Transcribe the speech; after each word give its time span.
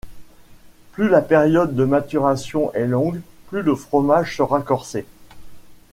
Plus 0.93 1.09
la 1.09 1.21
période 1.21 1.75
de 1.75 1.83
maturation 1.85 2.73
est 2.73 2.87
longue, 2.87 3.21
plus 3.49 3.61
le 3.61 3.75
fromage 3.75 4.35
sera 4.35 4.59
corsé. 4.63 5.05